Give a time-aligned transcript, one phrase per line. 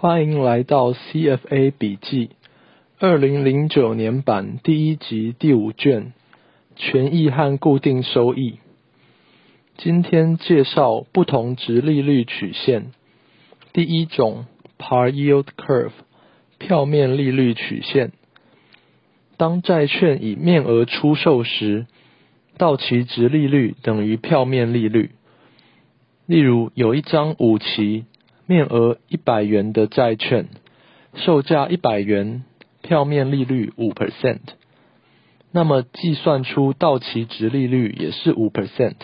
[0.00, 2.30] 欢迎来到 CFA 笔记，
[3.00, 6.12] 二零零九年版第一集第五卷，
[6.76, 8.60] 权益和固定收益。
[9.76, 12.92] 今天介绍不同值利率曲线。
[13.72, 14.46] 第一种
[14.78, 15.90] Par Yield Curve，
[16.58, 18.12] 票面利率曲线。
[19.36, 21.88] 当债券以面额出售时，
[22.56, 25.10] 到期值利率等于票面利率。
[26.26, 28.04] 例如，有一张五期。
[28.48, 30.46] 面额一百元的债券，
[31.14, 32.44] 售价一百元，
[32.80, 34.38] 票面利率五 percent，
[35.52, 38.94] 那么计算出到期值利率也是五 percent。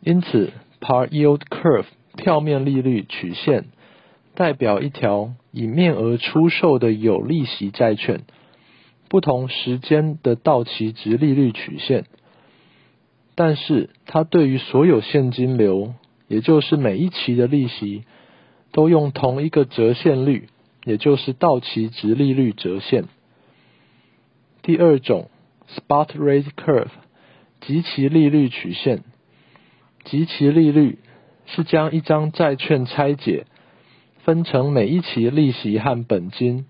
[0.00, 3.64] 因此，Par Yield Curve 票面利率曲线
[4.36, 8.20] 代表一条以面额出售的有利息债券
[9.08, 12.04] 不同时间的到期值利率曲线，
[13.34, 15.94] 但是它对于所有现金流，
[16.28, 18.04] 也就是每一期的利息。
[18.72, 20.48] 都用同一个折现率，
[20.84, 23.04] 也就是到期值利率折现。
[24.62, 25.28] 第二种
[25.68, 26.90] spot rate curve
[27.60, 29.02] 即期利率曲线，
[30.04, 30.98] 即期利率
[31.46, 33.46] 是将一张债券拆解，
[34.24, 36.66] 分成每一期利息和本金，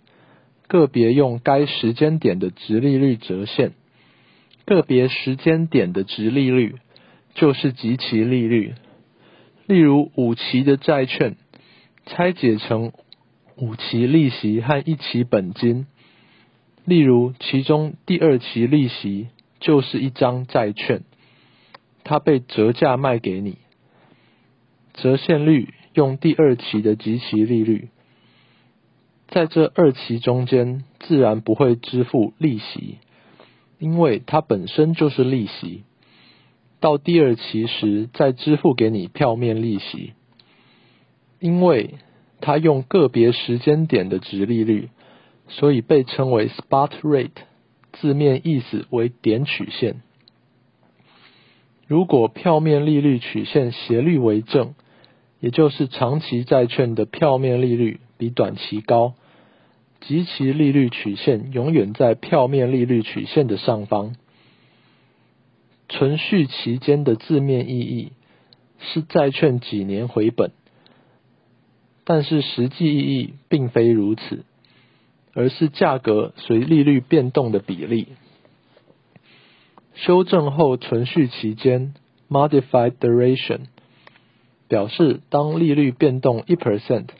[0.68, 3.72] 个别用该时间点的值利率折现，
[4.64, 6.76] 个别时间点的值利率
[7.34, 8.74] 就是即期利率。
[9.66, 11.36] 例如五期的债券。
[12.10, 12.90] 拆解成
[13.56, 15.86] 五期利息和一期本金，
[16.84, 19.28] 例如其中第二期利息
[19.60, 21.04] 就是一张债券，
[22.02, 23.58] 它被折价卖给你，
[24.94, 27.90] 折现率用第二期的即期利率，
[29.28, 32.98] 在这二期中间自然不会支付利息，
[33.78, 35.84] 因为它本身就是利息，
[36.80, 40.14] 到第二期时再支付给你票面利息。
[41.40, 41.96] 因为
[42.40, 44.90] 它用个别时间点的值利率，
[45.48, 47.30] 所以被称为 spot rate，
[47.92, 50.02] 字面意思为点曲线。
[51.86, 54.74] 如果票面利率曲线斜率为正，
[55.40, 59.14] 也就是长期债券的票面利率比短期高，
[60.00, 64.14] 即其利率曲线永远在票面利率曲线的上方。
[65.88, 68.12] 存续期间的字面意义
[68.78, 70.52] 是债券几年回本。
[72.12, 74.44] 但是实际意义并非如此，
[75.32, 78.08] 而是价格随利率变动的比例。
[79.94, 81.94] 修正后存续期间
[82.28, 83.60] （modified duration）
[84.66, 87.10] 表示当利率变动一 percent，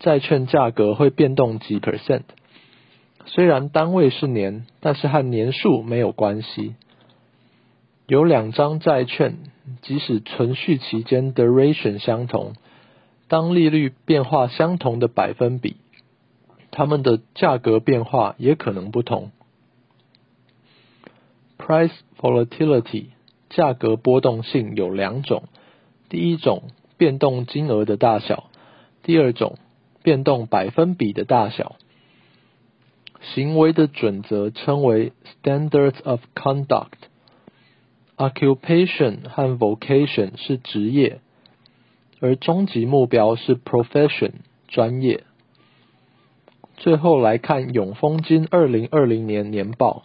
[0.00, 2.24] 债券价格会变动几 percent。
[3.24, 6.74] 虽然单位是年，但是和年数没有关系。
[8.06, 9.38] 有两张债券，
[9.80, 12.52] 即使存续期间 duration 相同。
[13.28, 15.76] 当利率变化相同的百分比，
[16.70, 19.32] 它们的价格变化也可能不同。
[21.58, 23.06] Price volatility
[23.48, 25.44] 价格波动性有两种，
[26.08, 28.50] 第一种变动金额的大小，
[29.02, 29.58] 第二种
[30.02, 31.76] 变动百分比的大小。
[33.34, 35.12] 行为的准则称为
[35.42, 37.08] standards of conduct。
[38.16, 41.20] Occupation 和 vocation 是职业。
[42.26, 44.32] 而终极目标是 profession
[44.66, 45.22] 专业。
[46.76, 50.02] 最后来看永丰金二零二零年年报，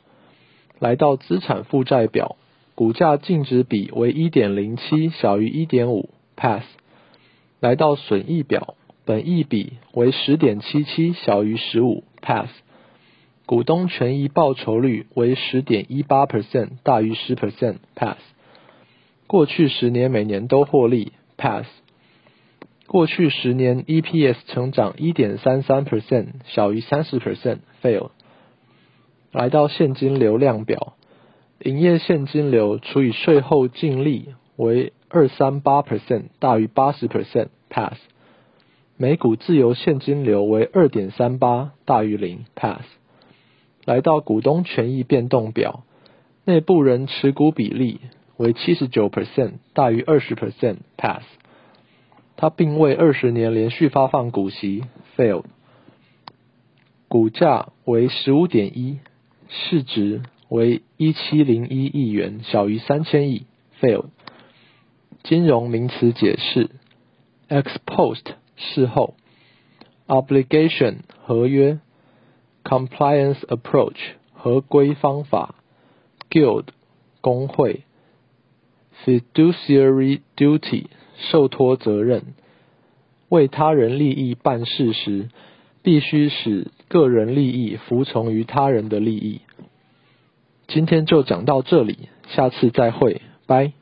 [0.80, 2.38] 来到资产负债表，
[2.76, 6.64] 股价净值比为一点零七，小于一点五，pass。
[7.60, 12.50] 来到损益表，本益比为十点七七，小于十五，pass。
[13.48, 18.20] 股东权益报酬率为十点一八 percent，大于十 percent，pass。
[19.28, 21.66] 过去十年每年都获利，pass。
[22.92, 28.10] 过去十年 EPS 成长一点三三 percent，小于三十 percent，fail。
[29.32, 30.96] 来到现金流量表，
[31.64, 37.98] 营业现金流除以税后净利为二三八 percent，大于八十 percent，pass。
[38.98, 42.84] 每股自由现金流为二点三八，大于零，pass。
[43.86, 45.86] 来到股东权益变动表，
[46.44, 48.02] 内部人持股比例
[48.36, 51.24] 为七十九 percent，大于二十 percent，pass。
[52.42, 54.86] 它并未二十年连续发放股息
[55.16, 55.44] ，failed。
[57.08, 58.98] 股价为十五点一，
[59.48, 63.46] 市值为一七零一亿元，小于三千亿
[63.80, 64.08] ，failed。
[65.22, 66.72] 金融名词解释
[67.48, 68.24] ：ex post
[68.56, 69.14] 事后
[70.08, 71.78] ，obligation 合约
[72.64, 74.00] ，compliance approach
[74.34, 75.54] 合规方法
[76.32, 76.66] ，guild
[77.22, 77.84] 工会
[79.06, 80.88] ，fiduciary duty。
[81.30, 82.24] 受托责任
[83.30, 85.30] 为他人利益办事时，
[85.84, 89.42] 必须使个人利益服从于他人的利益。
[90.68, 93.74] 今天就讲到这里，下次再会，拜。